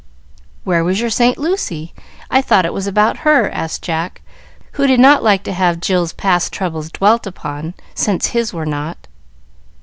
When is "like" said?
5.21-5.43